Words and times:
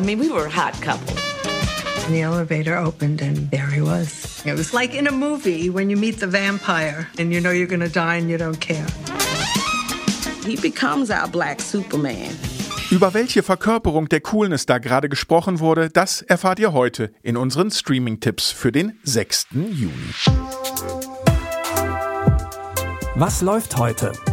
I 0.00 0.02
mean, 0.02 0.18
we 0.18 0.30
were 0.30 0.46
a 0.46 0.50
hot 0.50 0.72
couple. 0.80 1.14
The 2.08 2.22
elevator 2.22 2.74
opened 2.74 3.20
and 3.20 3.50
there 3.50 3.66
he 3.66 3.82
was. 3.82 4.42
It 4.46 4.56
was 4.56 4.72
like 4.72 4.94
in 4.94 5.06
a 5.06 5.12
movie 5.12 5.68
when 5.68 5.90
you 5.90 5.98
meet 5.98 6.20
the 6.20 6.26
vampire 6.26 7.06
and 7.18 7.34
you 7.34 7.40
know 7.42 7.50
you're 7.50 7.68
going 7.68 7.86
to 7.86 7.92
die 7.92 8.16
and 8.16 8.30
you 8.30 8.38
don't 8.38 8.58
care. 8.58 8.86
He 10.46 10.56
becomes 10.56 11.10
our 11.10 11.28
black 11.28 11.60
Superman. 11.60 12.34
Über 12.90 13.12
welche 13.12 13.42
Verkörperung 13.42 14.08
der 14.08 14.20
Coolness 14.22 14.64
da 14.64 14.78
gerade 14.78 15.10
gesprochen 15.10 15.60
wurde, 15.60 15.90
das 15.90 16.22
erfahrt 16.22 16.60
ihr 16.60 16.72
heute 16.72 17.12
in 17.22 17.36
unseren 17.36 17.70
Streaming-Tipps 17.70 18.50
für 18.50 18.72
den 18.72 18.98
6. 19.04 19.48
Juni. 19.52 20.14
Was 23.16 23.42
läuft 23.42 23.76
heute? 23.76 24.12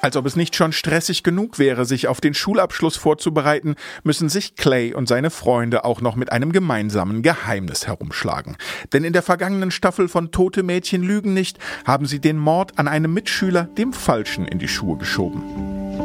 Als 0.00 0.16
ob 0.16 0.24
es 0.24 0.34
nicht 0.34 0.56
schon 0.56 0.72
stressig 0.72 1.22
genug 1.22 1.58
wäre, 1.58 1.84
sich 1.84 2.08
auf 2.08 2.20
den 2.20 2.32
Schulabschluss 2.32 2.96
vorzubereiten, 2.96 3.74
müssen 4.02 4.28
sich 4.30 4.56
Clay 4.56 4.94
und 4.94 5.08
seine 5.08 5.30
Freunde 5.30 5.84
auch 5.84 6.00
noch 6.00 6.16
mit 6.16 6.32
einem 6.32 6.52
gemeinsamen 6.52 7.22
Geheimnis 7.22 7.86
herumschlagen. 7.86 8.56
Denn 8.92 9.04
in 9.04 9.12
der 9.12 9.22
vergangenen 9.22 9.70
Staffel 9.70 10.08
von 10.08 10.30
Tote 10.30 10.62
Mädchen 10.62 11.02
lügen 11.02 11.34
nicht, 11.34 11.58
haben 11.84 12.06
sie 12.06 12.18
den 12.18 12.38
Mord 12.38 12.78
an 12.78 12.88
einem 12.88 13.12
Mitschüler 13.12 13.64
dem 13.64 13.92
Falschen 13.92 14.46
in 14.46 14.58
die 14.58 14.68
Schuhe 14.68 14.96
geschoben. 14.96 15.42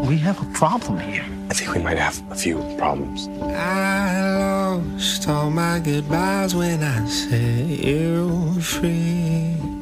We 0.07 0.17
have 0.17 0.41
a 0.41 0.45
problem 0.53 0.99
here. 0.99 1.23
I 1.49 1.53
think 1.53 1.73
we 1.73 1.81
might 1.81 1.97
have 1.97 2.21
a 2.29 2.35
few 2.35 2.57
problems. 2.77 3.29
I 3.41 4.35
lost 4.37 5.27
all 5.27 5.49
my 5.49 5.79
goodbyes 5.79 6.53
when 6.53 6.83
I 6.83 7.07
set 7.07 7.79
you 7.79 8.59
free. 8.59 9.74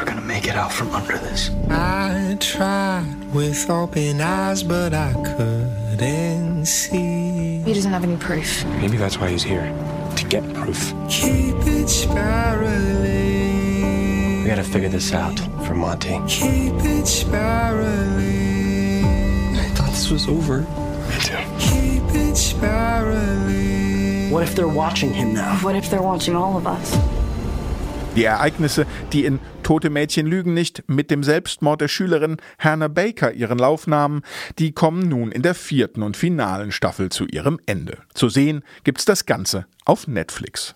Ever 0.00 0.10
gonna 0.10 0.26
make 0.26 0.46
it 0.46 0.56
out 0.56 0.72
from 0.72 0.90
under 0.94 1.18
this? 1.18 1.50
I 1.68 2.36
tried 2.40 3.34
with 3.34 3.68
open 3.68 4.20
eyes, 4.20 4.62
but 4.62 4.94
I 4.94 5.12
couldn't 5.12 6.64
see. 6.64 7.58
He 7.58 7.74
doesn't 7.74 7.92
have 7.92 8.04
any 8.04 8.16
proof. 8.16 8.64
Maybe 8.80 8.96
that's 8.96 9.18
why 9.18 9.28
he's 9.28 9.42
here. 9.42 9.70
To 10.16 10.24
get 10.26 10.42
proof. 10.54 10.94
Keep 11.10 11.66
it 11.66 11.88
spiraling. 11.88 13.10
We 14.42 14.48
gotta 14.48 14.64
figure 14.64 14.88
this 14.88 15.12
out 15.12 15.38
for 15.66 15.74
Monty. 15.74 16.18
Keep 16.26 16.82
it 16.82 17.06
spiraling. 17.06 19.04
I 19.54 19.68
thought 19.74 19.90
this 19.90 20.10
was 20.10 20.26
over. 20.28 20.60
Me 20.60 21.18
too. 21.20 21.36
Keep 21.58 22.14
it 22.14 22.36
spiraling. 22.36 24.30
What 24.30 24.44
if 24.44 24.54
they're 24.54 24.66
watching 24.66 25.12
him 25.12 25.34
now? 25.34 25.56
What 25.56 25.76
if 25.76 25.90
they're 25.90 26.00
watching 26.00 26.34
all 26.36 26.56
of 26.56 26.66
us? 26.66 27.19
Die 28.16 28.24
Ereignisse, 28.24 28.86
die 29.12 29.24
in 29.24 29.38
Tote 29.62 29.88
Mädchen 29.88 30.26
lügen 30.26 30.52
nicht 30.52 30.82
mit 30.88 31.12
dem 31.12 31.22
Selbstmord 31.22 31.80
der 31.80 31.88
Schülerin 31.88 32.38
Hannah 32.58 32.88
Baker 32.88 33.32
ihren 33.32 33.58
Lauf 33.58 33.86
nahmen, 33.86 34.22
die 34.58 34.72
kommen 34.72 35.08
nun 35.08 35.30
in 35.30 35.42
der 35.42 35.54
vierten 35.54 36.02
und 36.02 36.16
finalen 36.16 36.72
Staffel 36.72 37.10
zu 37.10 37.26
ihrem 37.26 37.60
Ende. 37.66 37.98
Zu 38.12 38.28
sehen 38.28 38.64
gibt's 38.82 39.04
das 39.04 39.26
Ganze 39.26 39.66
auf 39.84 40.08
Netflix. 40.08 40.74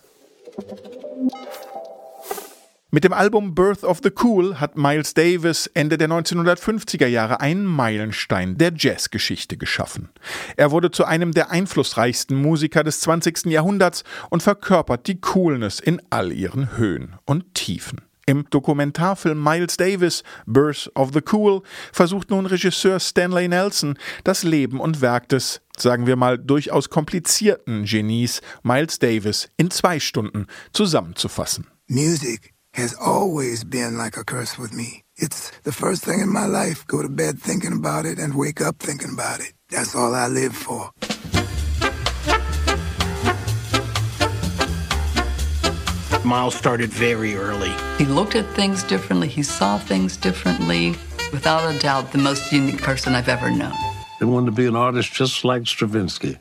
Mit 2.95 3.03
dem 3.03 3.13
Album 3.13 3.57
Birth 3.57 3.83
of 3.83 4.03
the 4.05 4.13
Cool 4.23 4.61
hat 4.61 4.77
Miles 4.77 5.15
Davis 5.15 5.67
Ende 5.67 5.99
der 5.99 6.09
1950er 6.09 7.09
Jahre 7.09 7.41
einen 7.41 7.65
Meilenstein 7.65 8.57
der 8.57 8.73
Jazzgeschichte 8.73 9.57
geschaffen. 9.57 10.11
Er 10.57 10.71
wurde 10.71 10.93
zu 10.93 11.05
einem 11.05 11.33
der 11.33 11.51
einflussreichsten 11.51 12.41
Musiker 12.41 12.85
des 12.85 13.01
20. 13.01 13.47
Jahrhunderts 13.47 14.05
und 14.31 14.45
verkörpert 14.45 15.09
die 15.09 15.21
Coolness 15.21 15.81
in 15.81 16.01
all 16.11 16.31
ihren 16.31 16.77
Höhen 16.77 17.17
und 17.25 17.53
Tiefen. 17.55 18.01
Im 18.27 18.49
Dokumentarfilm 18.49 19.43
Miles 19.43 19.77
Davis, 19.77 20.23
Birth 20.47 20.89
of 20.95 21.11
the 21.15 21.23
Cool, 21.33 21.63
versucht 21.93 22.31
nun 22.31 22.47
Regisseur 22.47 23.01
Stanley 23.01 23.49
Nelson, 23.49 23.99
das 24.23 24.45
Leben 24.45 24.79
und 24.79 25.01
Werk 25.01 25.29
des, 25.31 25.63
sagen 25.77 26.07
wir 26.07 26.15
mal, 26.15 26.39
durchaus 26.39 26.91
komplizierten 26.91 27.87
Genies 27.87 28.41
Miles 28.63 29.01
Davis 29.01 29.49
in 29.57 29.73
zwei 29.73 29.99
Stunden 29.99 30.47
zusammenzufassen. 30.73 31.67
Music 31.89 32.54
has 32.75 32.93
always 33.01 33.63
been 33.63 33.97
like 33.97 34.17
a 34.17 34.25
curse 34.25 34.59
with 34.59 34.73
me. 34.73 35.05
It's 35.17 35.51
the 35.63 35.71
first 35.71 36.05
thing 36.05 36.21
in 36.21 36.33
my 36.33 36.47
life. 36.47 36.85
Go 36.89 37.03
to 37.03 37.09
bed 37.09 37.39
thinking 37.39 37.73
about 37.73 38.05
it 38.05 38.19
and 38.19 38.35
wake 38.35 38.61
up 38.61 38.81
thinking 38.81 39.11
about 39.13 39.41
it. 39.41 39.53
That's 39.71 39.95
all 39.95 40.13
I 40.15 40.27
live 40.27 40.55
for. 40.55 40.91
Miles 46.25 46.55
started 46.55 46.91
very 46.91 47.37
early. 47.37 47.73
He 47.97 48.07
looked 48.07 48.35
at 48.35 48.47
things 48.55 48.83
differently, 48.83 49.29
he 49.29 49.43
saw 49.43 49.79
things 49.79 50.17
differently. 50.17 50.97
Without 51.33 51.73
a 51.73 51.79
doubt, 51.79 52.13
the 52.13 52.19
most 52.19 52.51
unique 52.51 52.83
person 52.83 53.15
I've 53.15 53.29
ever 53.29 53.51
known. 53.51 53.75
He 54.19 54.25
wanted 54.25 54.47
to 54.47 54.53
be 54.53 54.67
an 54.67 54.75
artist 54.75 55.13
just 55.13 55.45
like 55.45 55.67
Stravinsky. 55.67 56.39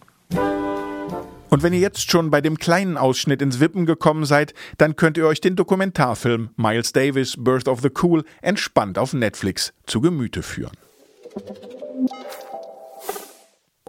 Und 1.53 1.61
wenn 1.61 1.71
ihr 1.71 1.79
jetzt 1.79 2.09
schon 2.09 2.31
bei 2.31 2.41
dem 2.41 2.57
kleinen 2.57 2.97
Ausschnitt 2.97 3.39
ins 3.39 3.59
Wippen 3.59 3.85
gekommen 3.85 4.25
seid, 4.25 4.55
dann 4.79 4.95
könnt 4.95 5.17
ihr 5.17 5.27
euch 5.27 5.39
den 5.39 5.55
Dokumentarfilm 5.55 6.49
Miles 6.55 6.93
Davis 6.93 7.35
Birth 7.37 7.67
of 7.67 7.81
the 7.81 7.91
Cool 8.01 8.23
entspannt 8.41 8.97
auf 8.97 9.13
Netflix 9.13 9.71
zu 9.85 10.01
Gemüte 10.01 10.41
führen. 10.41 10.75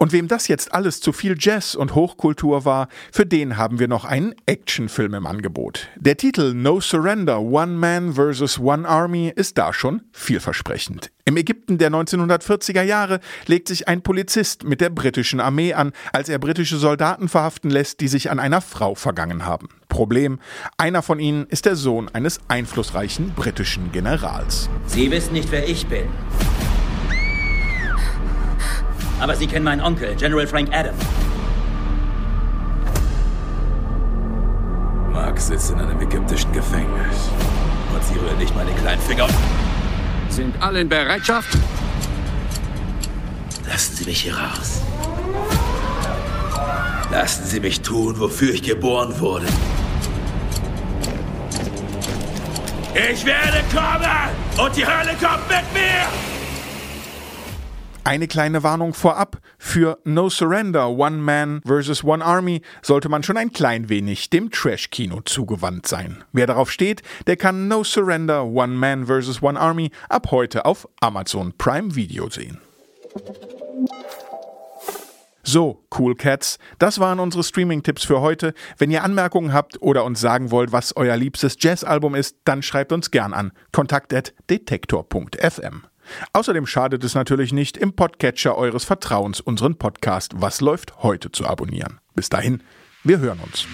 Und 0.05 0.11
wem 0.11 0.27
das 0.27 0.47
jetzt 0.47 0.71
alles 0.71 1.01
zu 1.01 1.11
viel 1.11 1.35
Jazz 1.39 1.73
und 1.73 1.95
Hochkultur 1.95 2.63
war, 2.63 2.89
für 3.11 3.25
den 3.25 3.57
haben 3.57 3.79
wir 3.79 3.87
noch 3.87 4.05
einen 4.05 4.35
Actionfilm 4.45 5.15
im 5.15 5.25
Angebot. 5.25 5.87
Der 5.95 6.15
Titel 6.15 6.53
No 6.53 6.79
Surrender, 6.79 7.41
One 7.41 7.73
Man 7.73 8.13
vs. 8.13 8.59
One 8.59 8.87
Army 8.87 9.33
ist 9.35 9.57
da 9.57 9.73
schon 9.73 10.03
vielversprechend. 10.11 11.09
Im 11.25 11.37
Ägypten 11.37 11.79
der 11.79 11.89
1940er 11.89 12.83
Jahre 12.83 13.19
legt 13.47 13.67
sich 13.67 13.87
ein 13.87 14.03
Polizist 14.03 14.63
mit 14.63 14.79
der 14.79 14.91
britischen 14.91 15.39
Armee 15.39 15.73
an, 15.73 15.91
als 16.13 16.29
er 16.29 16.37
britische 16.37 16.77
Soldaten 16.77 17.27
verhaften 17.27 17.71
lässt, 17.71 17.99
die 17.99 18.07
sich 18.07 18.29
an 18.29 18.37
einer 18.37 18.61
Frau 18.61 18.93
vergangen 18.93 19.47
haben. 19.47 19.69
Problem, 19.89 20.37
einer 20.77 21.01
von 21.01 21.17
ihnen 21.19 21.47
ist 21.47 21.65
der 21.65 21.75
Sohn 21.75 22.09
eines 22.09 22.41
einflussreichen 22.47 23.33
britischen 23.35 23.91
Generals. 23.91 24.69
Sie 24.85 25.09
wissen 25.09 25.33
nicht, 25.33 25.51
wer 25.51 25.67
ich 25.67 25.87
bin. 25.87 26.05
Aber 29.25 29.35
Sie 29.35 29.47
kennen 29.47 29.65
meinen 29.65 29.81
Onkel, 29.81 30.13
General 30.17 30.45
Frank 30.45 30.69
Adams. 30.71 31.03
Mark 35.11 35.39
sitzt 35.39 35.71
in 35.71 35.79
einem 35.79 35.99
ägyptischen 35.99 36.51
Gefängnis. 36.53 37.31
Und 37.91 38.03
Sie 38.03 38.19
rühren 38.19 38.37
nicht 38.37 38.53
den 38.55 38.77
kleinen 38.83 39.01
Finger. 39.01 39.27
Sind 40.29 40.53
alle 40.61 40.81
in 40.81 40.89
Bereitschaft? 40.89 41.57
Lassen 43.67 43.95
Sie 43.95 44.05
mich 44.05 44.21
hier 44.21 44.37
raus. 44.37 44.83
Lassen 47.09 47.47
Sie 47.47 47.59
mich 47.59 47.81
tun, 47.81 48.19
wofür 48.19 48.53
ich 48.53 48.61
geboren 48.61 49.19
wurde. 49.19 49.47
Ich 52.93 53.25
werde 53.25 53.63
kommen! 53.73 54.63
Und 54.63 54.75
die 54.75 54.85
Hölle 54.85 55.15
kommt 55.19 55.49
mit 55.49 55.73
mir! 55.73 56.34
Eine 58.07 58.27
kleine 58.27 58.61
Warnung 58.61 58.93
vorab. 58.93 59.39
Für 59.57 59.97
No 60.03 60.29
Surrender, 60.29 60.91
One 60.91 61.17
Man 61.17 61.59
vs. 61.65 62.03
One 62.03 62.23
Army 62.23 62.61
sollte 62.83 63.09
man 63.09 63.23
schon 63.23 63.35
ein 63.35 63.51
klein 63.51 63.89
wenig 63.89 64.29
dem 64.29 64.51
Trash-Kino 64.51 65.21
zugewandt 65.21 65.87
sein. 65.87 66.23
Wer 66.31 66.45
darauf 66.45 66.71
steht, 66.71 67.01
der 67.25 67.35
kann 67.35 67.67
No 67.67 67.83
Surrender, 67.83 68.45
One 68.45 68.75
Man 68.75 69.07
vs. 69.07 69.41
One 69.41 69.59
Army 69.59 69.89
ab 70.07 70.29
heute 70.29 70.65
auf 70.65 70.87
Amazon 71.01 71.53
Prime 71.57 71.95
Video 71.95 72.29
sehen. 72.29 72.59
So, 75.41 75.83
Cool 75.97 76.13
Cats, 76.13 76.59
das 76.77 76.99
waren 76.99 77.19
unsere 77.19 77.43
Streaming-Tipps 77.43 78.03
für 78.03 78.21
heute. 78.21 78.53
Wenn 78.77 78.91
ihr 78.91 79.03
Anmerkungen 79.03 79.51
habt 79.51 79.81
oder 79.81 80.03
uns 80.03 80.21
sagen 80.21 80.51
wollt, 80.51 80.71
was 80.71 80.95
euer 80.95 81.17
liebstes 81.17 81.57
Jazz-Album 81.59 82.13
ist, 82.13 82.37
dann 82.45 82.61
schreibt 82.61 82.91
uns 82.91 83.09
gern 83.09 83.33
an 83.33 83.51
kontakt.detektor.fm. 83.71 85.85
Außerdem 86.33 86.65
schadet 86.65 87.03
es 87.03 87.15
natürlich 87.15 87.53
nicht, 87.53 87.77
im 87.77 87.93
Podcatcher 87.93 88.57
eures 88.57 88.85
Vertrauens 88.85 89.41
unseren 89.41 89.77
Podcast 89.77 90.33
Was 90.37 90.61
läuft 90.61 91.03
heute 91.03 91.31
zu 91.31 91.45
abonnieren. 91.45 91.99
Bis 92.13 92.29
dahin, 92.29 92.63
wir 93.03 93.19
hören 93.19 93.39
uns. 93.39 93.67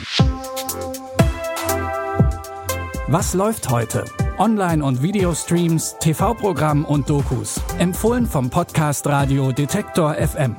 Was 3.07 3.33
läuft 3.33 3.69
heute? 3.69 4.06
Online- 4.38 4.83
und 4.83 5.04
Videostreams, 5.04 5.98
TV-Programm 6.00 6.86
und 6.86 7.10
Dokus. 7.10 7.62
Empfohlen 7.78 8.25
vom 8.25 8.50
Podcast 8.50 9.06
Radio 9.07 9.51
Detektor 9.51 10.16
FM. 10.16 10.56